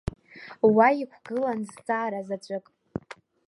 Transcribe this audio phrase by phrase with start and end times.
[0.75, 2.65] Уа иқәгылан зҵаара заҵәык…